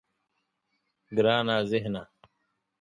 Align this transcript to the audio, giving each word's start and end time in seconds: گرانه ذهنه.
گرانه 1.15 1.55
ذهنه. 1.69 2.03